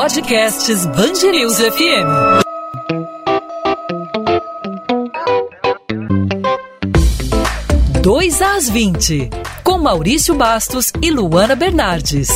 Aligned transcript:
Podcasts 0.00 0.86
Bangerils 0.86 1.58
FM. 1.58 2.06
Dois 8.00 8.40
às 8.40 8.70
20, 8.70 9.28
com 9.64 9.76
Maurício 9.78 10.36
Bastos 10.36 10.92
e 11.02 11.10
Luana 11.10 11.56
Bernardes. 11.56 12.28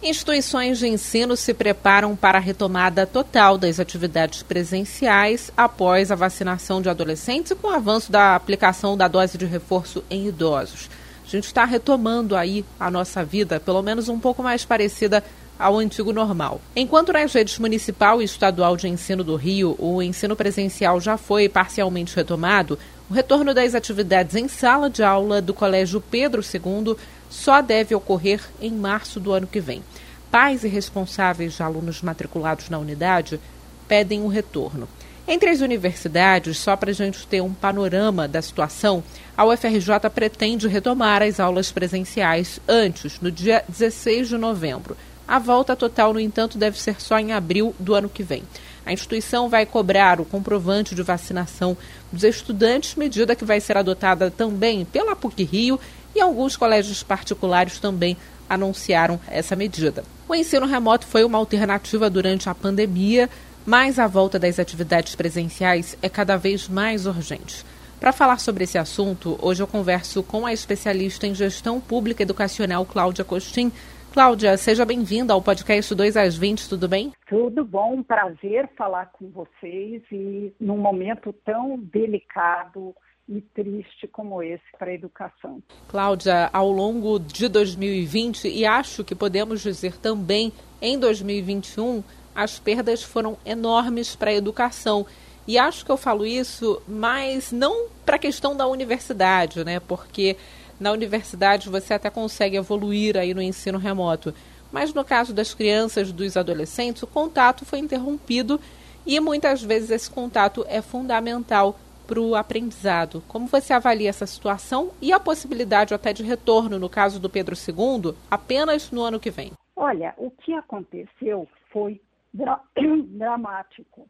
Instituições 0.00 0.78
de 0.78 0.86
ensino 0.86 1.36
se 1.36 1.52
preparam 1.52 2.14
para 2.14 2.38
a 2.38 2.40
retomada 2.40 3.04
total 3.08 3.58
das 3.58 3.80
atividades 3.80 4.44
presenciais 4.44 5.50
após 5.56 6.12
a 6.12 6.14
vacinação 6.14 6.80
de 6.80 6.88
adolescentes 6.88 7.50
e 7.50 7.56
com 7.56 7.66
o 7.66 7.74
avanço 7.74 8.12
da 8.12 8.36
aplicação 8.36 8.96
da 8.96 9.08
dose 9.08 9.36
de 9.36 9.46
reforço 9.46 10.04
em 10.08 10.28
idosos. 10.28 10.88
A 11.30 11.36
gente 11.36 11.46
está 11.46 11.64
retomando 11.64 12.34
aí 12.34 12.64
a 12.78 12.90
nossa 12.90 13.24
vida, 13.24 13.60
pelo 13.60 13.80
menos 13.82 14.08
um 14.08 14.18
pouco 14.18 14.42
mais 14.42 14.64
parecida 14.64 15.22
ao 15.56 15.78
antigo 15.78 16.12
normal. 16.12 16.60
Enquanto 16.74 17.12
nas 17.12 17.32
redes 17.32 17.56
municipal 17.56 18.20
e 18.20 18.24
estadual 18.24 18.76
de 18.76 18.88
ensino 18.88 19.22
do 19.22 19.36
Rio 19.36 19.76
o 19.78 20.02
ensino 20.02 20.34
presencial 20.34 21.00
já 21.00 21.16
foi 21.16 21.48
parcialmente 21.48 22.16
retomado, 22.16 22.76
o 23.08 23.14
retorno 23.14 23.54
das 23.54 23.76
atividades 23.76 24.34
em 24.34 24.48
sala 24.48 24.90
de 24.90 25.04
aula 25.04 25.40
do 25.40 25.54
Colégio 25.54 26.00
Pedro 26.00 26.42
II 26.42 26.96
só 27.28 27.62
deve 27.62 27.94
ocorrer 27.94 28.42
em 28.60 28.72
março 28.72 29.20
do 29.20 29.30
ano 29.32 29.46
que 29.46 29.60
vem. 29.60 29.84
Pais 30.32 30.64
e 30.64 30.68
responsáveis 30.68 31.52
de 31.52 31.62
alunos 31.62 32.02
matriculados 32.02 32.68
na 32.68 32.78
unidade 32.78 33.38
pedem 33.86 34.20
o 34.22 34.26
retorno. 34.26 34.88
Entre 35.32 35.48
as 35.48 35.60
universidades, 35.60 36.58
só 36.58 36.74
para 36.74 36.90
a 36.90 36.92
gente 36.92 37.24
ter 37.24 37.40
um 37.40 37.54
panorama 37.54 38.26
da 38.26 38.42
situação, 38.42 39.00
a 39.36 39.44
UFRJ 39.44 40.10
pretende 40.12 40.66
retomar 40.66 41.22
as 41.22 41.38
aulas 41.38 41.70
presenciais 41.70 42.58
antes, 42.66 43.20
no 43.20 43.30
dia 43.30 43.62
16 43.68 44.30
de 44.30 44.36
novembro. 44.36 44.96
A 45.28 45.38
volta 45.38 45.76
total, 45.76 46.12
no 46.12 46.18
entanto, 46.18 46.58
deve 46.58 46.80
ser 46.80 47.00
só 47.00 47.16
em 47.16 47.32
abril 47.32 47.72
do 47.78 47.94
ano 47.94 48.08
que 48.08 48.24
vem. 48.24 48.42
A 48.84 48.92
instituição 48.92 49.48
vai 49.48 49.64
cobrar 49.64 50.20
o 50.20 50.24
comprovante 50.24 50.96
de 50.96 51.02
vacinação 51.04 51.76
dos 52.10 52.24
estudantes, 52.24 52.96
medida 52.96 53.36
que 53.36 53.44
vai 53.44 53.60
ser 53.60 53.76
adotada 53.76 54.32
também 54.32 54.84
pela 54.84 55.14
PUC 55.14 55.44
Rio 55.44 55.78
e 56.12 56.20
alguns 56.20 56.56
colégios 56.56 57.04
particulares 57.04 57.78
também 57.78 58.16
anunciaram 58.48 59.20
essa 59.28 59.54
medida. 59.54 60.02
O 60.28 60.34
ensino 60.34 60.66
remoto 60.66 61.06
foi 61.06 61.22
uma 61.22 61.38
alternativa 61.38 62.10
durante 62.10 62.48
a 62.48 62.54
pandemia, 62.54 63.30
mas 63.66 63.98
a 63.98 64.06
volta 64.06 64.38
das 64.38 64.58
atividades 64.58 65.14
presenciais 65.14 65.96
é 66.02 66.08
cada 66.08 66.36
vez 66.36 66.68
mais 66.68 67.06
urgente. 67.06 67.64
Para 68.00 68.12
falar 68.12 68.40
sobre 68.40 68.64
esse 68.64 68.78
assunto, 68.78 69.38
hoje 69.42 69.62
eu 69.62 69.66
converso 69.66 70.22
com 70.22 70.46
a 70.46 70.52
especialista 70.52 71.26
em 71.26 71.34
gestão 71.34 71.78
pública 71.78 72.22
educacional 72.22 72.86
Cláudia 72.86 73.24
Costin. 73.24 73.70
Cláudia, 74.12 74.56
seja 74.56 74.86
bem-vinda 74.86 75.34
ao 75.34 75.42
podcast 75.42 75.94
2 75.94 76.16
às 76.16 76.36
20, 76.36 76.68
tudo 76.68 76.88
bem? 76.88 77.12
Tudo 77.28 77.62
bom, 77.64 78.02
prazer 78.02 78.68
falar 78.76 79.12
com 79.12 79.28
vocês 79.30 80.02
e 80.10 80.52
num 80.58 80.78
momento 80.78 81.32
tão 81.44 81.78
delicado 81.78 82.94
e 83.28 83.40
triste 83.40 84.08
como 84.08 84.42
esse 84.42 84.64
para 84.78 84.90
a 84.90 84.94
educação. 84.94 85.62
Cláudia, 85.86 86.50
ao 86.52 86.70
longo 86.70 87.18
de 87.20 87.48
2020 87.48 88.48
e 88.48 88.66
acho 88.66 89.04
que 89.04 89.14
podemos 89.14 89.60
dizer 89.60 89.96
também 89.98 90.52
em 90.82 90.98
2021, 90.98 92.02
as 92.34 92.58
perdas 92.58 93.02
foram 93.02 93.36
enormes 93.44 94.14
para 94.14 94.30
a 94.30 94.34
educação. 94.34 95.06
E 95.46 95.58
acho 95.58 95.84
que 95.84 95.90
eu 95.90 95.96
falo 95.96 96.24
isso, 96.24 96.80
mas 96.86 97.50
não 97.50 97.86
para 98.04 98.16
a 98.16 98.18
questão 98.18 98.56
da 98.56 98.66
universidade, 98.66 99.64
né? 99.64 99.80
Porque 99.80 100.36
na 100.78 100.92
universidade 100.92 101.68
você 101.68 101.94
até 101.94 102.08
consegue 102.08 102.56
evoluir 102.56 103.16
aí 103.16 103.34
no 103.34 103.42
ensino 103.42 103.78
remoto. 103.78 104.34
Mas 104.72 104.94
no 104.94 105.04
caso 105.04 105.34
das 105.34 105.52
crianças, 105.52 106.12
dos 106.12 106.36
adolescentes, 106.36 107.02
o 107.02 107.06
contato 107.06 107.64
foi 107.64 107.80
interrompido 107.80 108.60
e 109.04 109.18
muitas 109.18 109.62
vezes 109.62 109.90
esse 109.90 110.10
contato 110.10 110.64
é 110.68 110.80
fundamental 110.80 111.78
para 112.06 112.20
o 112.20 112.34
aprendizado. 112.34 113.22
Como 113.28 113.46
você 113.46 113.72
avalia 113.72 114.08
essa 114.08 114.26
situação 114.26 114.90
e 115.00 115.12
a 115.12 115.20
possibilidade 115.20 115.94
até 115.94 116.12
de 116.12 116.22
retorno, 116.22 116.78
no 116.78 116.88
caso 116.88 117.20
do 117.20 117.30
Pedro 117.30 117.54
II, 117.56 118.14
apenas 118.30 118.90
no 118.90 119.02
ano 119.02 119.20
que 119.20 119.30
vem? 119.30 119.52
Olha, 119.76 120.14
o 120.16 120.30
que 120.30 120.52
aconteceu 120.52 121.48
foi 121.72 122.00
dra 122.32 122.62
dramático. 123.08 124.08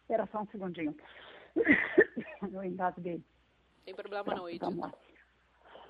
Espera 0.00 0.26
só 0.30 0.42
um 0.42 0.46
segundinho. 0.46 0.94
Eu 2.52 2.64
engasguei. 2.64 3.22
Tem 3.84 3.94
problema 3.94 4.34
não, 4.34 4.48
Edith. 4.48 4.60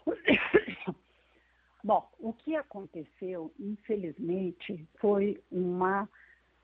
Bom, 1.82 2.08
o 2.18 2.32
que 2.32 2.56
aconteceu, 2.56 3.52
infelizmente, 3.58 4.88
foi 4.98 5.42
uma, 5.50 6.08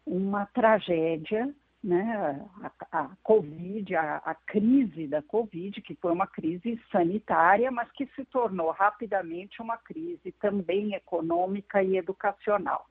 uma 0.07 0.47
tragédia 0.47 1.55
né, 1.83 2.47
a, 2.63 3.01
a 3.01 3.17
Covid, 3.23 3.95
a, 3.97 4.17
a, 4.19 4.35
crise 4.35 5.07
da 5.07 5.23
Covid, 5.23 5.81
que 5.81 5.95
foi 5.95 6.13
uma 6.13 6.27
crise 6.27 6.81
sanitária, 6.93 7.71
mas 7.71 7.91
que 7.93 8.07
se 8.15 8.25
tornou 8.27 8.71
rapidamente 8.71 9.63
uma 9.63 9.79
crise 9.79 10.33
também 10.33 10.95
econômica 10.95 11.83
e 11.83 11.97
educacional. 11.97 12.87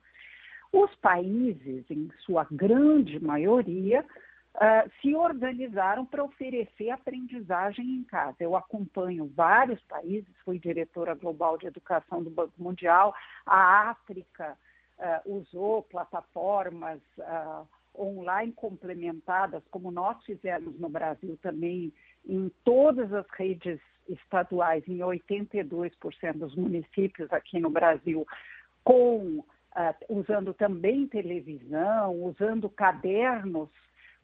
Os 0.72 0.94
países, 0.96 1.84
em 1.90 2.10
sua 2.20 2.46
grande 2.50 3.18
maioria, 3.18 4.04
uh, 4.54 4.90
se 5.00 5.14
organizaram 5.14 6.06
para 6.06 6.24
oferecer 6.24 6.90
aprendizagem 6.90 7.84
em 7.84 8.04
casa. 8.04 8.36
Eu 8.40 8.56
acompanho 8.56 9.30
vários 9.34 9.82
países, 9.82 10.28
fui 10.44 10.58
diretora 10.58 11.14
global 11.14 11.58
de 11.58 11.66
educação 11.66 12.22
do 12.22 12.30
Banco 12.30 12.54
Mundial, 12.56 13.14
a 13.44 13.90
África 13.90 14.56
uh, 14.98 15.36
usou 15.36 15.82
plataformas. 15.82 17.00
Uh, 17.18 17.66
online 17.98 18.52
complementadas, 18.52 19.62
como 19.70 19.90
nós 19.90 20.22
fizemos 20.24 20.78
no 20.78 20.88
Brasil 20.88 21.38
também, 21.42 21.92
em 22.26 22.50
todas 22.64 23.12
as 23.12 23.26
redes 23.30 23.80
estaduais, 24.08 24.82
em 24.86 24.98
82% 24.98 26.32
dos 26.34 26.54
municípios 26.54 27.32
aqui 27.32 27.58
no 27.58 27.70
Brasil, 27.70 28.26
com 28.84 29.44
uh, 29.76 29.94
usando 30.08 30.54
também 30.54 31.06
televisão, 31.06 32.14
usando 32.24 32.68
cadernos 32.68 33.68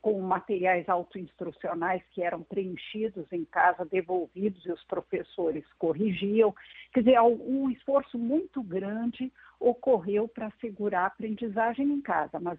com 0.07 0.21
materiais 0.21 0.89
autoinstrucionais 0.89 2.01
que 2.13 2.23
eram 2.23 2.43
preenchidos 2.43 3.27
em 3.33 3.45
casa, 3.45 3.85
devolvidos 3.85 4.65
e 4.65 4.71
os 4.71 4.85
professores 4.85 5.65
corrigiam. 5.79 6.55
Quer 6.93 7.01
dizer, 7.01 7.21
um 7.21 7.69
esforço 7.71 8.17
muito 8.17 8.63
grande 8.63 9.33
ocorreu 9.59 10.29
para 10.29 10.47
assegurar 10.47 11.03
a 11.03 11.07
aprendizagem 11.07 11.91
em 11.91 12.01
casa, 12.01 12.39
mas 12.39 12.59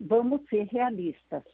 vamos 0.00 0.44
ser 0.48 0.64
realistas. 0.64 1.44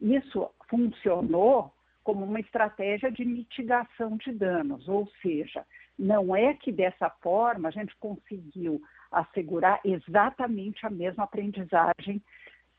Isso 0.00 0.48
funcionou 0.68 1.72
como 2.04 2.24
uma 2.24 2.38
estratégia 2.38 3.10
de 3.10 3.24
mitigação 3.24 4.16
de 4.18 4.30
danos, 4.30 4.86
ou 4.86 5.08
seja, 5.22 5.64
não 5.98 6.36
é 6.36 6.54
que 6.54 6.70
dessa 6.70 7.08
forma 7.08 7.68
a 7.68 7.72
gente 7.72 7.96
conseguiu 7.96 8.80
assegurar 9.20 9.80
exatamente 9.84 10.84
a 10.86 10.90
mesma 10.90 11.24
aprendizagem 11.24 12.22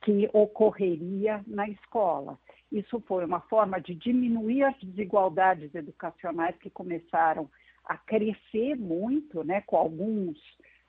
que 0.02 0.30
ocorreria 0.34 1.44
na 1.48 1.68
escola. 1.68 2.38
Isso 2.72 3.02
foi 3.08 3.26
uma 3.26 3.42
forma 3.42 3.80
de 3.80 3.96
diminuir 3.96 4.64
as 4.64 4.78
desigualdades 4.80 5.74
educacionais 5.74 6.56
que 6.58 6.70
começaram 6.70 7.50
a 7.86 7.98
crescer 7.98 8.76
muito, 8.76 9.44
né, 9.44 9.62
com 9.62 9.78
alguns 9.78 10.38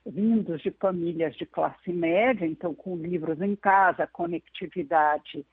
vindos 0.05 0.61
de 0.62 0.71
famílias 0.73 1.35
de 1.37 1.45
classe 1.47 1.93
média, 1.93 2.47
então 2.47 2.75
com 2.75 2.97
livros 2.97 3.41
em 3.41 3.56
casa, 3.56 4.06
conectividade, 4.06 5.45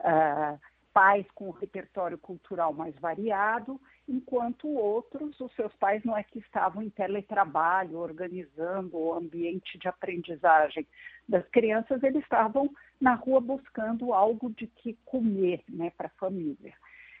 uh, 0.00 0.58
pais 0.96 1.26
com 1.34 1.50
repertório 1.50 2.16
cultural 2.16 2.72
mais 2.72 2.94
variado, 2.94 3.78
enquanto 4.08 4.66
outros, 4.66 5.38
os 5.38 5.54
seus 5.54 5.70
pais 5.74 6.02
não 6.04 6.16
é 6.16 6.22
que 6.22 6.38
estavam 6.38 6.82
em 6.82 6.88
teletrabalho, 6.88 7.98
organizando 7.98 8.96
o 8.96 9.12
ambiente 9.12 9.76
de 9.76 9.86
aprendizagem 9.88 10.86
das 11.28 11.46
crianças, 11.50 12.02
eles 12.02 12.22
estavam 12.22 12.70
na 12.98 13.12
rua 13.12 13.42
buscando 13.42 14.14
algo 14.14 14.48
de 14.54 14.66
que 14.68 14.94
comer 15.04 15.62
né, 15.68 15.92
para 15.98 16.06
a 16.06 16.18
família. 16.18 16.72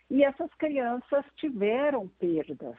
E 0.08 0.24
essas 0.24 0.52
crianças 0.54 1.26
tiveram 1.36 2.08
perdas 2.18 2.78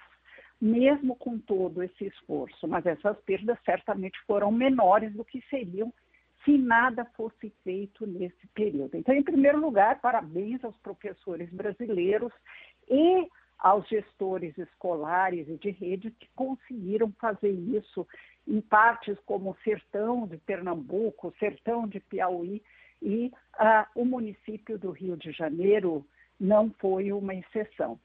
mesmo 0.60 1.16
com 1.16 1.38
todo 1.38 1.84
esse 1.84 2.08
esforço, 2.08 2.68
mas 2.68 2.84
essas 2.88 3.16
perdas 3.22 3.60
certamente 3.64 4.20
foram 4.26 4.52
menores 4.52 5.14
do 5.14 5.24
que 5.24 5.44
seriam 5.48 5.94
se 6.48 6.58
nada 6.58 7.04
fosse 7.18 7.50
feito 7.62 8.08
nesse 8.08 8.48
período. 8.56 8.96
Então, 8.96 9.14
em 9.14 9.22
primeiro 9.22 9.60
lugar, 9.60 10.00
parabéns 10.00 10.64
aos 10.64 10.78
professores 10.78 11.50
brasileiros 11.50 12.32
e 12.90 13.28
aos 13.60 13.86
gestores 13.90 14.58
escolares 14.58 15.50
e 15.50 15.58
de 15.58 15.72
rede 15.72 16.10
que 16.12 16.30
conseguiram 16.34 17.12
fazer 17.20 17.50
isso 17.52 18.08
em 18.48 18.62
partes 18.62 19.20
como 19.26 19.50
o 19.50 19.58
Sertão 19.62 20.26
de 20.26 20.38
Pernambuco, 20.38 21.28
o 21.28 21.34
Sertão 21.38 21.86
de 21.86 22.00
Piauí 22.00 22.64
e 23.02 23.28
uh, 23.28 23.86
o 23.94 24.06
município 24.06 24.80
do 24.80 24.92
Rio 24.92 25.18
de 25.18 25.34
Janeiro 25.34 26.08
não 26.40 26.72
foi 26.80 27.12
uma 27.12 27.36
exceção 27.36 28.00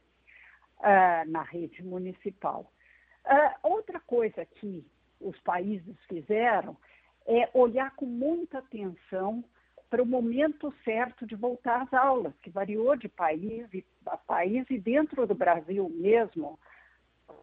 uh, 0.79 1.31
na 1.31 1.43
rede 1.43 1.81
municipal. 1.85 2.73
Uh, 3.25 3.69
outra 3.69 4.01
coisa 4.01 4.45
que 4.45 4.85
os 5.21 5.39
países 5.43 5.95
fizeram, 6.09 6.77
é 7.27 7.49
olhar 7.55 7.95
com 7.97 8.07
muita 8.07 8.59
atenção 8.59 9.45
para 9.89 10.03
o 10.03 10.07
momento 10.07 10.73
certo 10.85 11.27
de 11.27 11.35
voltar 11.35 11.83
às 11.83 11.93
aulas, 11.93 12.33
que 12.43 12.49
variou 12.49 12.97
de 12.97 13.09
país 13.09 13.67
a 14.07 14.17
país 14.17 14.65
e 14.71 14.79
dentro 14.79 15.27
do 15.27 15.35
Brasil 15.35 15.89
mesmo, 15.91 16.59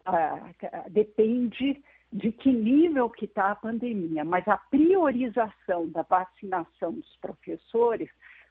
ah, 0.04 0.50
depende 0.88 1.80
de 2.12 2.32
que 2.32 2.52
nível 2.52 3.08
que 3.08 3.26
está 3.26 3.52
a 3.52 3.56
pandemia, 3.56 4.24
mas 4.24 4.46
a 4.48 4.56
priorização 4.56 5.88
da 5.90 6.02
vacinação 6.02 6.92
dos 6.92 7.16
professores 7.18 8.10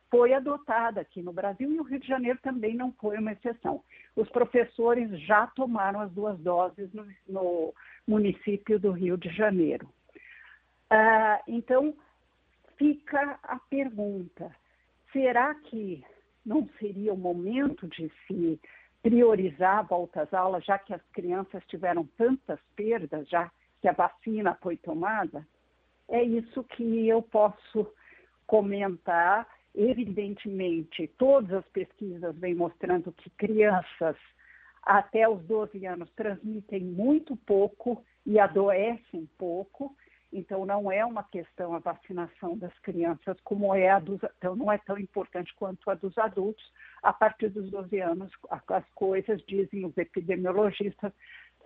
foi 0.09 0.33
adotada 0.33 1.01
aqui 1.01 1.21
no 1.21 1.33
Brasil 1.33 1.71
e 1.71 1.79
o 1.79 1.83
Rio 1.83 1.99
de 1.99 2.07
Janeiro 2.07 2.39
também 2.41 2.75
não 2.75 2.91
foi 2.93 3.17
uma 3.17 3.33
exceção. 3.33 3.83
Os 4.15 4.29
professores 4.29 5.09
já 5.21 5.45
tomaram 5.47 5.99
as 5.99 6.11
duas 6.11 6.39
doses 6.39 6.91
no, 6.93 7.05
no 7.27 7.73
município 8.07 8.79
do 8.79 8.91
Rio 8.91 9.17
de 9.17 9.29
Janeiro. 9.29 9.87
Ah, 10.89 11.41
então, 11.47 11.93
fica 12.77 13.39
a 13.43 13.59
pergunta: 13.69 14.55
será 15.11 15.53
que 15.55 16.03
não 16.45 16.67
seria 16.79 17.13
o 17.13 17.17
momento 17.17 17.87
de 17.87 18.11
se 18.25 18.59
priorizar 19.01 19.79
a 19.79 19.83
volta 19.83 20.23
às 20.23 20.33
aulas, 20.33 20.65
já 20.65 20.77
que 20.79 20.93
as 20.93 21.01
crianças 21.13 21.63
tiveram 21.67 22.05
tantas 22.17 22.59
perdas, 22.75 23.27
já 23.29 23.51
que 23.81 23.87
a 23.87 23.93
vacina 23.93 24.55
foi 24.61 24.77
tomada? 24.77 25.45
É 26.07 26.23
isso 26.23 26.63
que 26.63 27.07
eu 27.07 27.21
posso 27.21 27.87
comentar. 28.47 29.47
Evidentemente, 29.75 31.07
todas 31.17 31.53
as 31.53 31.65
pesquisas 31.69 32.35
vêm 32.37 32.55
mostrando 32.55 33.11
que 33.11 33.29
crianças 33.31 34.15
até 34.81 35.29
os 35.29 35.41
12 35.43 35.85
anos 35.85 36.09
transmitem 36.15 36.81
muito 36.81 37.35
pouco 37.35 38.03
e 38.25 38.39
adoecem 38.39 39.29
pouco. 39.37 39.95
Então, 40.31 40.65
não 40.65 40.91
é 40.91 41.03
uma 41.03 41.23
questão 41.23 41.73
a 41.73 41.79
vacinação 41.79 42.55
das 42.57 42.77
crianças 42.79 43.35
como 43.43 43.73
é 43.73 43.89
a 43.89 43.99
dos, 43.99 44.19
então 44.37 44.55
não 44.55 44.71
é 44.71 44.77
tão 44.77 44.97
importante 44.97 45.53
quanto 45.55 45.89
a 45.89 45.95
dos 45.95 46.17
adultos. 46.17 46.63
A 47.01 47.11
partir 47.11 47.49
dos 47.49 47.69
12 47.71 47.99
anos, 47.99 48.31
as 48.67 48.85
coisas, 48.93 49.41
dizem 49.47 49.85
os 49.85 49.97
epidemiologistas, 49.97 51.11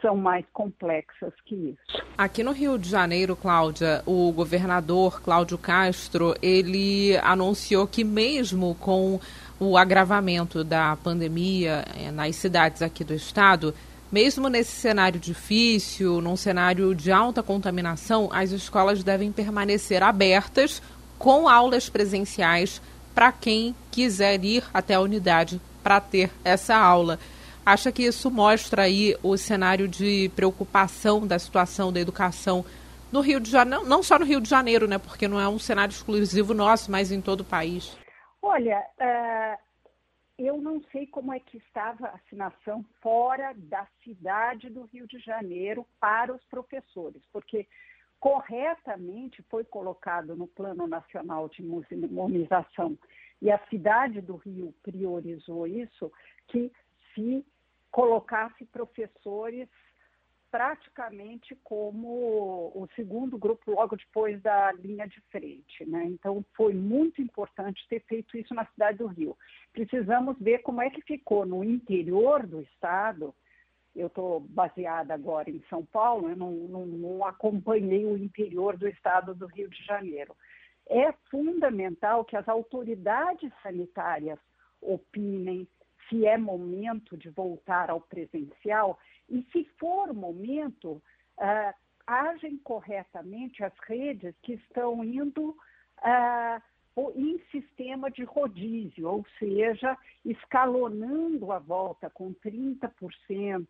são 0.02 0.16
mais 0.18 0.46
complexas 0.52 1.34
que 1.46 1.56
isso. 1.56 2.04
Aqui 2.18 2.44
no 2.44 2.52
Rio 2.52 2.78
de 2.78 2.90
Janeiro, 2.90 3.36
Cláudia, 3.36 4.04
o 4.06 4.32
governador 4.32 5.22
Cláudio 5.22 5.58
Castro, 5.58 6.36
ele 6.42 7.18
anunciou 7.18 7.88
que 7.88 8.04
mesmo 8.04 8.76
com 8.76 9.20
o 9.60 9.78
agravamento 9.78 10.64
da 10.64 10.96
pandemia 10.98 11.86
eh, 11.96 12.12
nas 12.12 12.36
cidades 12.36 12.82
aqui 12.82 13.04
do 13.04 13.14
estado, 13.14 13.74
mesmo 14.14 14.48
nesse 14.48 14.74
cenário 14.74 15.20
difícil, 15.20 16.22
num 16.22 16.38
cenário 16.38 16.94
de 16.94 17.12
alta 17.12 17.42
contaminação, 17.42 18.30
as 18.32 18.52
escolas 18.52 19.04
devem 19.04 19.32
permanecer 19.32 20.04
abertas 20.04 20.84
com 21.18 21.50
aulas 21.50 21.90
presenciais 21.90 22.80
para 23.16 23.32
quem 23.32 23.76
quiser 23.90 24.46
ir 24.46 24.64
até 24.72 24.94
a 24.94 25.02
unidade 25.02 25.60
para 25.82 26.00
ter 26.00 26.30
essa 26.44 26.76
aula. 26.76 27.18
Acha 27.66 27.92
que 27.92 28.04
isso 28.04 28.30
mostra 28.30 28.84
aí 28.84 29.18
o 29.24 29.36
cenário 29.36 29.88
de 29.88 30.30
preocupação 30.36 31.26
da 31.26 31.40
situação 31.40 31.92
da 31.92 32.00
educação 32.00 32.64
no 33.12 33.20
Rio 33.20 33.40
de 33.40 33.50
Janeiro, 33.50 33.84
não 33.88 34.04
só 34.04 34.20
no 34.20 34.26
Rio 34.26 34.40
de 34.40 34.50
Janeiro, 34.50 34.88
né? 34.88 35.00
Porque 35.00 35.28
não 35.28 35.40
é 35.40 35.48
um 35.48 35.58
cenário 35.58 35.92
exclusivo 35.92 36.54
nosso, 36.54 36.92
mas 36.92 37.12
em 37.12 37.20
todo 37.20 37.42
o 37.42 37.46
país. 37.46 37.98
Olha, 38.44 38.78
uh, 38.78 39.63
eu 40.46 40.58
não 40.60 40.82
sei 40.92 41.08
como 41.08 41.34
é 41.34 41.40
que 41.40 41.58
está 41.58 41.90
a 41.90 41.94
vacinação 41.94 42.84
fora 43.02 43.54
da 43.56 43.88
cidade 44.04 44.70
do 44.70 44.84
Rio 44.84 45.08
de 45.08 45.20
Janeiro 45.20 45.86
para 46.00 46.34
os 46.34 46.44
professores, 46.46 47.22
porque 47.32 47.68
corretamente 48.20 49.42
foi 49.44 49.64
colocado 49.64 50.36
no 50.36 50.48
Plano 50.48 50.88
Nacional 50.88 51.50
de 51.50 51.62
Imunização 51.62 52.98
e 53.42 53.52
a 53.52 53.60
cidade 53.68 54.22
do 54.22 54.38
Rio 54.38 54.74
priorizou 54.82 55.68
isso, 55.68 56.12
que 56.48 56.72
se 57.14 57.46
colocasse 57.92 58.66
professores 58.66 59.68
praticamente 60.54 61.58
como 61.64 62.72
o 62.76 62.88
segundo 62.96 63.40
grupo 63.40 63.72
logo 63.72 63.96
depois 63.96 64.40
da 64.44 64.72
linha 64.74 65.08
de 65.08 65.20
frente. 65.32 65.84
Né? 65.84 66.06
Então, 66.06 66.46
foi 66.56 66.76
muito 66.76 67.20
importante 67.24 67.84
ter 67.90 68.02
feito 68.02 68.38
isso 68.38 68.54
na 68.54 68.64
cidade 68.68 69.00
do 69.00 69.08
Rio. 69.08 69.36
Precisamos 69.72 70.38
ver 70.40 70.60
como 70.60 70.80
é 70.80 70.92
que 70.92 71.02
ficou 71.02 71.44
no 71.44 71.64
interior 71.64 72.46
do 72.46 72.62
estado. 72.62 73.34
Eu 73.96 74.06
estou 74.06 74.42
baseada 74.42 75.16
agora 75.16 75.50
em 75.50 75.64
São 75.72 75.84
Paulo, 75.84 76.30
eu 76.30 76.36
não, 76.36 76.52
não, 76.52 76.86
não 76.86 77.26
acompanhei 77.26 78.06
o 78.06 78.16
interior 78.16 78.78
do 78.78 78.88
estado 78.88 79.34
do 79.34 79.48
Rio 79.48 79.68
de 79.68 79.84
Janeiro. 79.84 80.36
É 80.88 81.12
fundamental 81.32 82.24
que 82.24 82.38
as 82.38 82.48
autoridades 82.48 83.52
sanitárias 83.64 84.38
opinem 84.80 85.68
se 86.08 86.28
é 86.28 86.38
momento 86.38 87.18
de 87.18 87.30
voltar 87.30 87.90
ao 87.90 88.02
presencial 88.02 89.00
e, 89.34 89.44
se 89.52 89.66
for 89.80 90.12
o 90.12 90.14
momento, 90.14 91.02
uh, 91.40 91.74
agem 92.06 92.58
corretamente 92.60 93.64
as 93.64 93.74
redes 93.88 94.36
que 94.44 94.54
estão 94.54 95.04
indo 95.04 95.50
uh, 95.50 96.62
em 97.16 97.40
sistema 97.52 98.12
de 98.12 98.24
rodízio, 98.24 99.10
ou 99.10 99.26
seja, 99.40 99.98
escalonando 100.24 101.52
a 101.52 101.58
volta 101.58 102.12
com 102.12 102.32
30% 102.36 103.68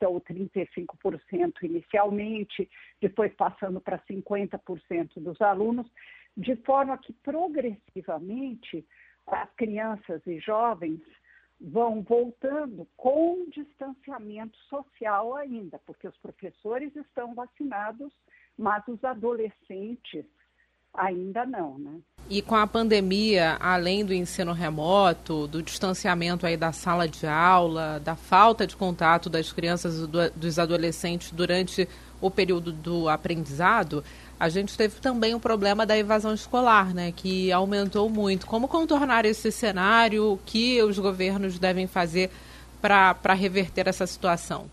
ou 0.00 0.20
35% 0.22 1.52
inicialmente, 1.62 2.70
depois 2.98 3.34
passando 3.34 3.78
para 3.82 3.98
50% 3.98 5.10
dos 5.16 5.38
alunos, 5.42 5.86
de 6.34 6.56
forma 6.56 6.96
que 6.96 7.12
progressivamente 7.12 8.86
as 9.26 9.50
crianças 9.54 10.26
e 10.26 10.38
jovens 10.38 11.02
vão 11.62 12.02
voltando 12.02 12.86
com 12.96 13.46
distanciamento 13.50 14.58
social 14.68 15.36
ainda, 15.36 15.78
porque 15.86 16.08
os 16.08 16.16
professores 16.18 16.94
estão 16.96 17.34
vacinados, 17.34 18.12
mas 18.58 18.82
os 18.88 19.02
adolescentes 19.04 20.24
ainda 20.92 21.46
não, 21.46 21.78
né? 21.78 22.00
E 22.28 22.42
com 22.42 22.54
a 22.54 22.66
pandemia, 22.66 23.56
além 23.60 24.04
do 24.04 24.12
ensino 24.12 24.52
remoto, 24.52 25.46
do 25.46 25.62
distanciamento 25.62 26.46
aí 26.46 26.56
da 26.56 26.72
sala 26.72 27.08
de 27.08 27.26
aula, 27.26 27.98
da 28.00 28.16
falta 28.16 28.66
de 28.66 28.76
contato 28.76 29.30
das 29.30 29.52
crianças 29.52 30.00
e 30.00 30.38
dos 30.38 30.58
adolescentes 30.58 31.30
durante 31.30 31.88
o 32.20 32.30
período 32.30 32.72
do 32.72 33.08
aprendizado, 33.08 34.04
a 34.42 34.48
gente 34.48 34.76
teve 34.76 35.00
também 35.00 35.36
o 35.36 35.38
problema 35.38 35.86
da 35.86 35.96
evasão 35.96 36.34
escolar, 36.34 36.92
né, 36.92 37.12
que 37.12 37.52
aumentou 37.52 38.10
muito. 38.10 38.44
Como 38.44 38.66
contornar 38.66 39.24
esse 39.24 39.52
cenário? 39.52 40.32
O 40.32 40.38
que 40.38 40.82
os 40.82 40.98
governos 40.98 41.60
devem 41.60 41.86
fazer 41.86 42.28
para 42.80 43.34
reverter 43.34 43.86
essa 43.86 44.04
situação? 44.04 44.68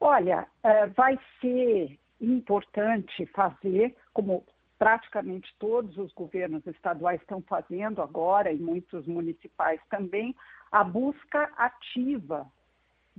Olha, 0.00 0.46
é, 0.62 0.86
vai 0.86 1.18
ser 1.40 1.98
importante 2.20 3.26
fazer, 3.34 3.96
como 4.14 4.44
praticamente 4.78 5.52
todos 5.58 5.98
os 5.98 6.12
governos 6.12 6.64
estaduais 6.64 7.20
estão 7.20 7.42
fazendo 7.42 8.00
agora, 8.00 8.52
e 8.52 8.58
muitos 8.60 9.04
municipais 9.04 9.80
também, 9.90 10.32
a 10.70 10.84
busca 10.84 11.50
ativa 11.56 12.46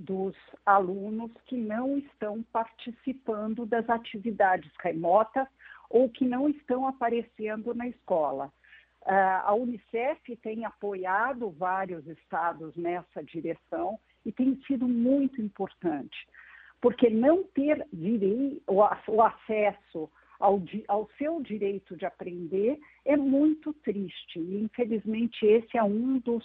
dos 0.00 0.34
alunos 0.64 1.30
que 1.44 1.56
não 1.56 1.98
estão 1.98 2.42
participando 2.50 3.66
das 3.66 3.88
atividades 3.90 4.72
remotas 4.80 5.46
ou 5.90 6.08
que 6.08 6.24
não 6.24 6.48
estão 6.48 6.86
aparecendo 6.86 7.74
na 7.74 7.86
escola. 7.86 8.50
Uh, 9.02 9.44
a 9.44 9.54
Unicef 9.54 10.36
tem 10.36 10.64
apoiado 10.64 11.50
vários 11.50 12.06
estados 12.06 12.74
nessa 12.76 13.22
direção 13.22 13.98
e 14.24 14.32
tem 14.32 14.60
sido 14.66 14.86
muito 14.86 15.40
importante, 15.40 16.26
porque 16.80 17.08
não 17.08 17.42
ter 17.42 17.86
direi, 17.92 18.62
o, 18.66 18.80
o 19.08 19.22
acesso 19.22 20.10
ao, 20.38 20.62
ao, 20.88 21.08
seu 21.18 21.42
direito 21.42 21.96
de 21.96 22.06
aprender 22.06 22.78
é 23.04 23.16
muito 23.16 23.72
triste. 23.74 24.38
E, 24.38 24.62
infelizmente, 24.62 25.44
esse 25.44 25.76
é 25.76 25.82
um 25.82 26.18
dos 26.18 26.44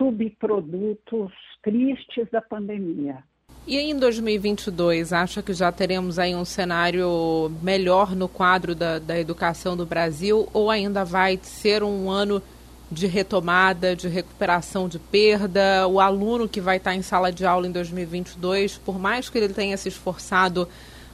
subprodutos 0.00 1.30
tristes 1.62 2.26
da 2.32 2.40
pandemia. 2.40 3.18
E 3.66 3.76
em 3.76 3.94
2022, 3.94 5.12
acha 5.12 5.42
que 5.42 5.52
já 5.52 5.70
teremos 5.70 6.18
aí 6.18 6.34
um 6.34 6.46
cenário 6.46 7.52
melhor 7.62 8.16
no 8.16 8.26
quadro 8.26 8.74
da, 8.74 8.98
da 8.98 9.20
educação 9.20 9.76
do 9.76 9.84
Brasil 9.84 10.48
ou 10.54 10.70
ainda 10.70 11.04
vai 11.04 11.38
ser 11.42 11.82
um 11.82 12.10
ano 12.10 12.42
de 12.90 13.06
retomada, 13.06 13.94
de 13.94 14.08
recuperação 14.08 14.88
de 14.88 14.98
perda? 14.98 15.86
O 15.86 16.00
aluno 16.00 16.48
que 16.48 16.60
vai 16.60 16.78
estar 16.78 16.94
em 16.94 17.02
sala 17.02 17.30
de 17.30 17.44
aula 17.44 17.66
em 17.66 17.70
2022, 17.70 18.78
por 18.78 18.98
mais 18.98 19.28
que 19.28 19.36
ele 19.36 19.52
tenha 19.52 19.76
se 19.76 19.90
esforçado 19.90 20.66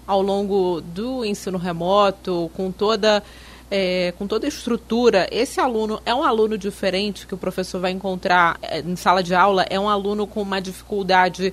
ao 0.06 0.22
longo 0.22 0.80
do 0.80 1.24
ensino 1.24 1.58
remoto, 1.58 2.48
com 2.54 2.70
toda 2.70 3.24
é, 3.70 4.12
com 4.12 4.26
toda 4.26 4.46
a 4.46 4.48
estrutura, 4.48 5.26
esse 5.30 5.60
aluno 5.60 6.00
é 6.06 6.14
um 6.14 6.22
aluno 6.22 6.56
diferente 6.56 7.26
que 7.26 7.34
o 7.34 7.38
professor 7.38 7.80
vai 7.80 7.90
encontrar 7.90 8.58
é, 8.62 8.80
em 8.80 8.96
sala 8.96 9.22
de 9.22 9.34
aula? 9.34 9.64
É 9.68 9.78
um 9.78 9.88
aluno 9.88 10.26
com 10.26 10.42
uma 10.42 10.60
dificuldade 10.60 11.52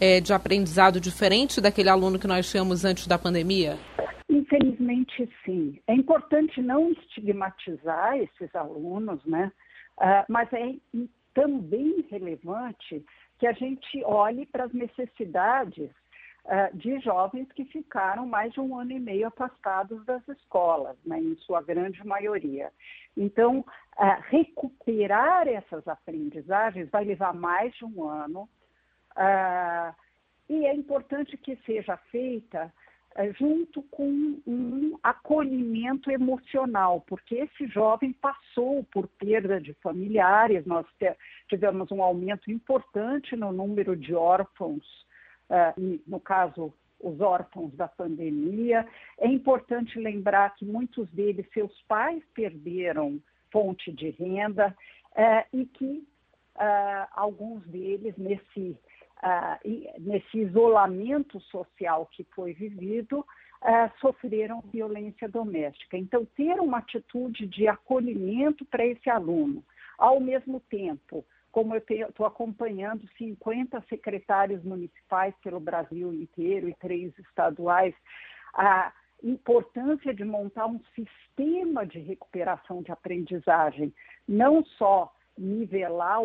é, 0.00 0.20
de 0.20 0.32
aprendizado 0.32 1.00
diferente 1.00 1.60
daquele 1.60 1.88
aluno 1.88 2.18
que 2.18 2.26
nós 2.26 2.50
tínhamos 2.50 2.84
antes 2.84 3.06
da 3.06 3.18
pandemia? 3.18 3.78
Infelizmente, 4.28 5.28
sim. 5.44 5.78
É 5.86 5.94
importante 5.94 6.60
não 6.60 6.90
estigmatizar 6.90 8.16
esses 8.16 8.54
alunos, 8.54 9.24
né? 9.24 9.52
Uh, 9.98 10.24
mas 10.28 10.52
é 10.52 10.74
também 11.34 12.04
relevante 12.10 13.04
que 13.38 13.46
a 13.46 13.52
gente 13.52 14.02
olhe 14.04 14.46
para 14.46 14.64
as 14.64 14.72
necessidades 14.72 15.90
uh, 16.44 16.76
de 16.76 16.98
jovens 17.00 17.50
que 17.52 17.64
ficaram 17.66 18.26
mais 18.26 18.52
de 18.52 18.60
um 18.60 18.78
ano 18.78 18.92
e 18.92 18.98
meio 18.98 19.28
afastados 19.28 20.04
das 20.04 20.26
escolas, 20.28 20.96
né, 21.04 21.18
em 21.18 21.36
sua 21.36 21.62
grande 21.62 22.04
maioria. 22.06 22.72
Então, 23.16 23.60
uh, 23.60 24.22
recuperar 24.28 25.46
essas 25.48 25.86
aprendizagens 25.86 26.90
vai 26.90 27.04
levar 27.04 27.34
mais 27.34 27.74
de 27.74 27.84
um 27.84 28.08
ano 28.08 28.48
uh, 29.12 29.94
e 30.48 30.66
é 30.66 30.74
importante 30.74 31.36
que 31.36 31.56
seja 31.64 31.96
feita 32.10 32.72
junto 33.38 33.82
com 33.90 34.40
um 34.46 34.98
acolhimento 35.02 36.10
emocional, 36.10 37.02
porque 37.06 37.34
esse 37.34 37.66
jovem 37.66 38.10
passou 38.10 38.82
por 38.84 39.06
perda 39.06 39.60
de 39.60 39.74
familiares, 39.74 40.64
nós 40.64 40.86
tivemos 41.46 41.92
um 41.92 42.02
aumento 42.02 42.50
importante 42.50 43.36
no 43.36 43.52
número 43.52 43.94
de 43.94 44.14
órfãos 44.14 44.82
e, 45.76 46.00
no 46.06 46.18
caso, 46.20 46.72
os 47.02 47.20
órfãos 47.20 47.74
da 47.74 47.88
pandemia. 47.88 48.86
É 49.18 49.26
importante 49.26 49.98
lembrar 49.98 50.54
que 50.54 50.64
muitos 50.64 51.08
deles, 51.10 51.46
seus 51.52 51.72
pais 51.82 52.22
perderam 52.32 53.20
fonte 53.50 53.92
de 53.92 54.10
renda 54.10 54.74
uh, 55.10 55.56
e 55.56 55.66
que 55.66 56.06
uh, 56.56 57.08
alguns 57.12 57.62
deles, 57.66 58.16
nesse, 58.16 58.78
nesse 59.98 60.38
isolamento 60.38 61.40
social 61.42 62.08
que 62.12 62.24
foi 62.34 62.52
vivido, 62.54 63.24
sofreram 64.00 64.60
violência 64.72 65.28
doméstica. 65.28 65.96
Então, 65.96 66.26
ter 66.36 66.60
uma 66.60 66.78
atitude 66.78 67.46
de 67.46 67.68
acolhimento 67.68 68.64
para 68.64 68.84
esse 68.84 69.08
aluno, 69.08 69.62
ao 69.96 70.18
mesmo 70.18 70.58
tempo 70.58 71.24
como 71.52 71.74
eu 71.76 71.82
estou 72.08 72.24
acompanhando 72.24 73.06
50 73.18 73.84
secretários 73.88 74.64
municipais 74.64 75.34
pelo 75.42 75.60
Brasil 75.60 76.12
inteiro 76.12 76.68
e 76.68 76.74
três 76.74 77.16
estaduais, 77.18 77.94
a 78.54 78.92
importância 79.22 80.12
de 80.12 80.24
montar 80.24 80.66
um 80.66 80.80
sistema 80.94 81.86
de 81.86 82.00
recuperação 82.00 82.82
de 82.82 82.90
aprendizagem, 82.90 83.94
não 84.26 84.64
só 84.64 85.12
nivelar 85.36 86.18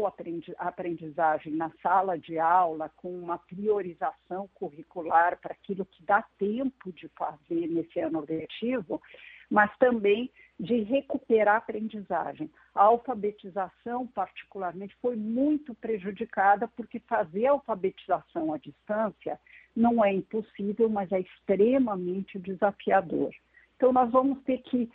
a 0.58 0.68
aprendizagem 0.68 1.54
na 1.54 1.72
sala 1.82 2.18
de 2.18 2.40
aula 2.40 2.90
com 2.98 3.10
uma 3.10 3.38
priorização 3.38 4.50
curricular 4.54 5.40
para 5.40 5.54
aquilo 5.54 5.86
que 5.86 6.04
dá 6.04 6.24
tempo 6.38 6.92
de 6.92 7.08
fazer 7.10 7.68
nesse 7.68 8.00
ano 8.00 8.26
letivo, 8.28 9.02
mas 9.50 9.76
também 9.78 10.30
de 10.60 10.82
recuperar 10.84 11.56
a 11.56 11.58
aprendizagem. 11.58 12.50
A 12.74 12.84
alfabetização, 12.84 14.08
particularmente, 14.08 14.96
foi 15.02 15.16
muito 15.16 15.74
prejudicada 15.76 16.68
porque 16.76 17.00
fazer 17.00 17.46
alfabetização 17.46 18.54
à 18.54 18.58
distância 18.58 19.40
não 19.76 20.04
é 20.04 20.14
impossível, 20.14 20.90
mas 20.90 21.12
é 21.12 21.20
extremamente 21.20 22.40
desafiador. 22.40 23.32
Então, 23.76 23.94
nós 23.94 24.10
vamos 24.10 24.42
ter 24.44 24.58
que, 24.64 24.90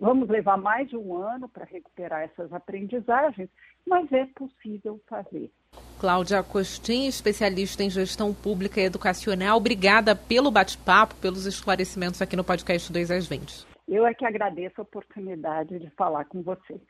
vamos 0.00 0.28
levar 0.28 0.56
mais 0.56 0.88
de 0.88 0.96
um 0.96 1.16
ano 1.16 1.48
para 1.48 1.64
recuperar 1.64 2.22
essas 2.22 2.52
aprendizagens, 2.52 3.48
mas 3.84 4.10
é 4.12 4.26
possível 4.26 5.00
fazer. 5.08 5.50
Cláudia 5.98 6.40
Costin, 6.44 7.08
especialista 7.08 7.82
em 7.82 7.90
gestão 7.90 8.32
pública 8.32 8.80
e 8.80 8.84
educacional, 8.84 9.56
obrigada 9.56 10.14
pelo 10.14 10.52
bate-papo, 10.52 11.16
pelos 11.16 11.46
esclarecimentos 11.46 12.22
aqui 12.22 12.36
no 12.36 12.44
podcast 12.44 12.92
2 12.92 13.10
às 13.10 13.26
20. 13.26 13.77
Eu 13.88 14.06
é 14.06 14.12
que 14.12 14.26
agradeço 14.26 14.74
a 14.78 14.82
oportunidade 14.82 15.78
de 15.78 15.88
falar 15.96 16.26
com 16.26 16.42
vocês. 16.42 16.80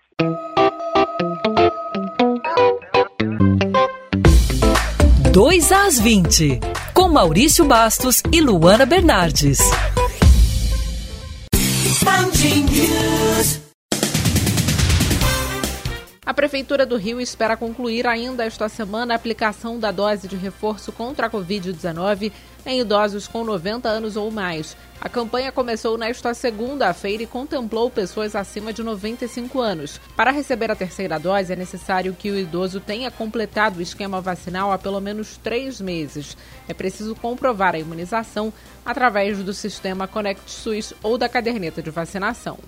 Dois 5.33 5.71
às 5.71 6.00
20, 6.00 6.59
com 6.93 7.09
Maurício 7.09 7.64
Bastos 7.64 8.21
e 8.33 8.40
Luana 8.40 8.85
Bernardes. 8.85 9.61
A 16.26 16.35
Prefeitura 16.35 16.85
do 16.85 16.97
Rio 16.97 17.21
espera 17.21 17.57
concluir 17.57 18.07
ainda 18.09 18.45
esta 18.45 18.69
semana 18.69 19.14
a 19.14 19.17
aplicação 19.17 19.78
da 19.78 19.93
dose 19.93 20.26
de 20.26 20.37
reforço 20.37 20.90
contra 20.93 21.26
a 21.26 21.31
Covid-19 21.31 22.33
em 22.67 22.81
idosos 22.81 23.26
com 23.26 23.45
90 23.45 23.88
anos 23.88 24.17
ou 24.17 24.31
mais. 24.31 24.76
A 25.00 25.09
campanha 25.09 25.52
começou 25.52 25.97
nesta 25.97 26.35
segunda-feira 26.35 27.23
e 27.23 27.26
contemplou 27.26 27.88
pessoas 27.88 28.35
acima 28.35 28.73
de 28.73 28.83
95 28.83 29.61
anos. 29.61 30.00
Para 30.17 30.33
receber 30.33 30.73
a 30.73 30.76
terceira 30.76 31.21
dose, 31.21 31.52
é 31.52 31.57
necessário 31.57 32.12
que 32.19 32.33
o 32.33 32.38
idoso 32.38 32.81
tenha 32.81 33.09
completado 33.09 33.78
o 33.78 33.83
esquema 33.83 34.21
vacinal 34.21 34.73
há 34.73 34.78
pelo 34.78 35.00
menos 35.00 35.37
três 35.37 35.81
meses. 35.81 36.37
É 36.67 36.75
preciso 36.75 37.14
comprovar 37.14 37.76
a 37.76 37.78
imunização 37.78 38.52
através 38.85 39.38
do 39.38 39.55
sistema 39.55 40.09
Conect 40.09 40.50
SUS 40.50 40.93
ou 41.00 41.17
da 41.17 41.28
caderneta 41.28 41.81
de 41.81 41.90
vacinação. 41.90 42.59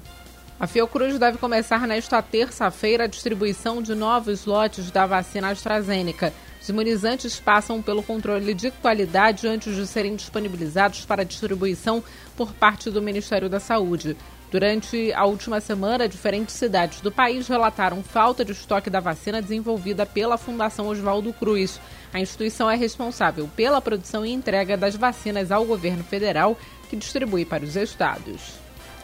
A 0.61 0.69
Fiocruz 0.69 1.19
deve 1.19 1.39
começar 1.39 1.85
nesta 1.85 2.23
terça-feira 2.23 3.05
a 3.05 3.09
distribuição 3.09 3.83
de 3.83 3.95
novos 3.95 4.45
lotes 4.45 4.91
da 4.93 5.05
vacina 5.05 5.49
AstraZeneca. 5.49 6.33
Os 6.61 6.69
imunizantes 6.69 7.41
passam 7.41 7.81
pelo 7.81 8.03
controle 8.03 8.53
de 8.53 8.71
qualidade 8.71 9.49
antes 9.49 9.75
de 9.75 9.87
serem 9.87 10.15
disponibilizados 10.15 11.07
para 11.07 11.25
distribuição 11.25 12.05
por 12.37 12.53
parte 12.53 12.91
do 12.91 13.01
Ministério 13.01 13.49
da 13.49 13.59
Saúde. 13.59 14.17
Durante 14.51 15.13
a 15.13 15.25
última 15.25 15.61
semana, 15.61 16.09
diferentes 16.09 16.57
cidades 16.57 17.01
do 17.01 17.11
país 17.11 17.49
relataram 17.49 18.03
falta 18.03 18.45
de 18.45 18.53
estoque 18.53 18.91
da 18.91 19.01
vacina 19.01 19.41
desenvolvida 19.41 20.05
pela 20.05 20.37
Fundação 20.37 20.89
Oswaldo 20.89 21.33
Cruz. 21.33 21.81
A 22.13 22.21
instituição 22.21 22.69
é 22.69 22.77
responsável 22.77 23.49
pela 23.57 23.81
produção 23.81 24.27
e 24.27 24.33
entrega 24.33 24.77
das 24.77 24.97
vacinas 24.97 25.51
ao 25.51 25.65
governo 25.65 26.05
federal, 26.05 26.59
que 26.91 26.97
distribui 26.97 27.45
para 27.45 27.65
os 27.65 27.77
estados. 27.77 28.60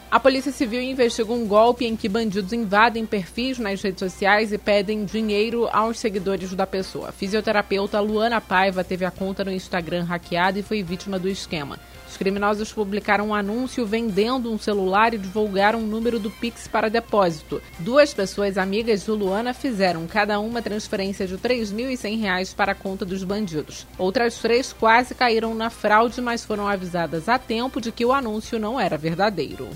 A 0.09 0.21
Polícia 0.21 0.53
Civil 0.53 0.81
investiga 0.81 1.33
um 1.33 1.45
golpe 1.45 1.85
em 1.85 1.93
que 1.93 2.07
bandidos 2.07 2.53
invadem 2.53 3.05
perfis 3.05 3.59
nas 3.59 3.81
redes 3.81 3.99
sociais 3.99 4.53
e 4.53 4.57
pedem 4.57 5.03
dinheiro 5.03 5.67
aos 5.69 5.99
seguidores 5.99 6.53
da 6.55 6.65
pessoa. 6.65 7.09
A 7.09 7.11
fisioterapeuta 7.11 7.99
Luana 7.99 8.39
Paiva 8.39 8.85
teve 8.85 9.03
a 9.03 9.11
conta 9.11 9.43
no 9.43 9.51
Instagram 9.51 10.05
hackeada 10.05 10.57
e 10.57 10.63
foi 10.63 10.81
vítima 10.81 11.19
do 11.19 11.27
esquema. 11.27 11.77
Os 12.09 12.15
criminosos 12.15 12.71
publicaram 12.71 13.27
um 13.27 13.35
anúncio 13.35 13.85
vendendo 13.85 14.49
um 14.49 14.57
celular 14.57 15.13
e 15.13 15.17
divulgaram 15.17 15.79
o 15.79 15.83
um 15.83 15.87
número 15.87 16.19
do 16.19 16.31
Pix 16.31 16.69
para 16.69 16.89
depósito. 16.89 17.61
Duas 17.77 18.13
pessoas 18.13 18.57
amigas 18.57 19.03
de 19.03 19.11
Luana 19.11 19.53
fizeram 19.53 20.07
cada 20.07 20.39
uma 20.39 20.61
transferência 20.61 21.27
de 21.27 21.33
R$ 21.35 21.41
3.100 21.41 22.55
para 22.55 22.71
a 22.71 22.75
conta 22.75 23.03
dos 23.03 23.25
bandidos. 23.25 23.85
Outras 23.97 24.39
três 24.39 24.71
quase 24.71 25.13
caíram 25.13 25.53
na 25.53 25.69
fraude, 25.69 26.21
mas 26.21 26.45
foram 26.45 26.65
avisadas 26.65 27.27
a 27.27 27.37
tempo 27.37 27.81
de 27.81 27.91
que 27.91 28.05
o 28.05 28.13
anúncio 28.13 28.57
não 28.57 28.79
era 28.79 28.97
verdadeiro. 28.97 29.67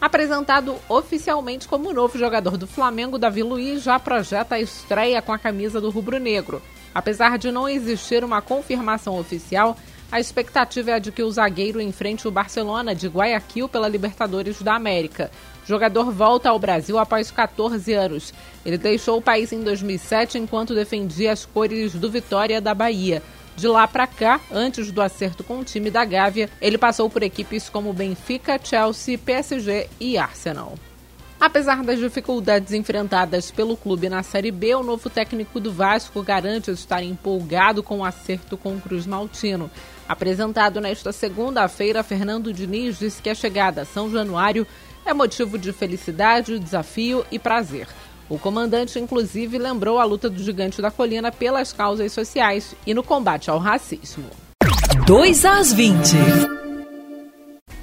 Apresentado 0.00 0.76
oficialmente 0.88 1.68
como 1.68 1.92
novo 1.92 2.18
jogador 2.18 2.56
do 2.56 2.66
Flamengo, 2.66 3.18
Davi 3.18 3.42
Luiz 3.42 3.82
já 3.82 3.98
projeta 3.98 4.54
a 4.54 4.60
estreia 4.60 5.20
com 5.20 5.30
a 5.30 5.38
camisa 5.38 5.78
do 5.78 5.90
rubro-negro. 5.90 6.62
Apesar 6.94 7.36
de 7.36 7.52
não 7.52 7.68
existir 7.68 8.24
uma 8.24 8.40
confirmação 8.40 9.18
oficial, 9.18 9.76
a 10.10 10.18
expectativa 10.18 10.92
é 10.92 11.00
de 11.00 11.12
que 11.12 11.22
o 11.22 11.30
zagueiro 11.30 11.82
enfrente 11.82 12.26
o 12.26 12.30
Barcelona 12.30 12.94
de 12.94 13.08
Guayaquil 13.08 13.68
pela 13.68 13.88
Libertadores 13.88 14.62
da 14.62 14.74
América. 14.74 15.30
O 15.62 15.66
jogador 15.68 16.10
volta 16.10 16.48
ao 16.48 16.58
Brasil 16.58 16.98
após 16.98 17.30
14 17.30 17.92
anos. 17.92 18.32
Ele 18.64 18.78
deixou 18.78 19.18
o 19.18 19.22
país 19.22 19.52
em 19.52 19.62
2007 19.62 20.38
enquanto 20.38 20.74
defendia 20.74 21.30
as 21.30 21.44
cores 21.44 21.92
do 21.92 22.10
Vitória 22.10 22.58
da 22.58 22.74
Bahia. 22.74 23.22
De 23.56 23.68
lá 23.68 23.86
para 23.86 24.06
cá, 24.06 24.40
antes 24.50 24.90
do 24.90 25.02
acerto 25.02 25.44
com 25.44 25.58
o 25.58 25.64
time 25.64 25.90
da 25.90 26.04
Gávea, 26.04 26.48
ele 26.60 26.78
passou 26.78 27.10
por 27.10 27.22
equipes 27.22 27.68
como 27.68 27.92
Benfica, 27.92 28.58
Chelsea, 28.62 29.18
PSG 29.18 29.88
e 29.98 30.16
Arsenal. 30.16 30.74
Apesar 31.40 31.82
das 31.82 31.98
dificuldades 31.98 32.74
enfrentadas 32.74 33.50
pelo 33.50 33.74
clube 33.74 34.10
na 34.10 34.22
Série 34.22 34.50
B, 34.50 34.74
o 34.74 34.82
novo 34.82 35.08
técnico 35.08 35.58
do 35.58 35.72
Vasco 35.72 36.22
garante 36.22 36.70
estar 36.70 37.02
empolgado 37.02 37.82
com 37.82 38.00
o 38.00 38.04
acerto 38.04 38.58
com 38.58 38.74
o 38.74 38.80
Cruz 38.80 39.06
Maltino. 39.06 39.70
Apresentado 40.06 40.82
nesta 40.82 41.12
segunda-feira, 41.12 42.02
Fernando 42.02 42.52
Diniz 42.52 42.98
disse 42.98 43.22
que 43.22 43.30
a 43.30 43.34
chegada 43.34 43.82
a 43.82 43.86
São 43.86 44.10
Januário 44.10 44.66
é 45.06 45.14
motivo 45.14 45.56
de 45.56 45.72
felicidade, 45.72 46.58
desafio 46.58 47.24
e 47.32 47.38
prazer. 47.38 47.88
O 48.30 48.38
comandante, 48.38 48.96
inclusive, 49.00 49.58
lembrou 49.58 49.98
a 49.98 50.04
luta 50.04 50.30
do 50.30 50.40
gigante 50.40 50.80
da 50.80 50.88
colina 50.88 51.32
pelas 51.32 51.72
causas 51.72 52.12
sociais 52.12 52.76
e 52.86 52.94
no 52.94 53.02
combate 53.02 53.50
ao 53.50 53.58
racismo. 53.58 54.30
2 55.04 55.44
às 55.44 55.72
20. 55.72 56.14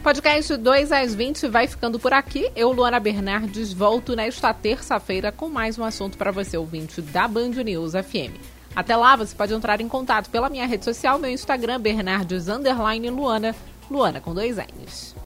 Podcast 0.02 0.56
2 0.56 0.92
às 0.94 1.14
20 1.14 1.50
vai 1.50 1.68
ficando 1.68 2.00
por 2.00 2.14
aqui. 2.14 2.50
Eu, 2.56 2.72
Luana 2.72 2.98
Bernardes, 2.98 3.74
volto 3.74 4.16
nesta 4.16 4.54
terça-feira 4.54 5.34
com 5.34 5.50
mais 5.50 5.78
um 5.78 5.84
assunto 5.84 6.18
para 6.18 6.32
você, 6.32 6.58
ouvinte 6.58 7.02
da 7.02 7.28
Band 7.28 7.50
News 7.66 7.92
FM. 7.92 8.40
Até 8.74 8.96
lá, 8.96 9.18
você 9.18 9.36
pode 9.36 9.54
entrar 9.54 9.82
em 9.82 9.90
contato 9.90 10.30
pela 10.30 10.50
minha 10.50 10.66
rede 10.66 10.86
social, 10.86 11.20
meu 11.20 11.30
Instagram, 11.30 11.82
Bernardes 11.82 12.48
Luana, 12.48 13.54
Luana 13.92 14.22
com 14.22 14.34
dois 14.34 14.56
N's. 14.56 15.14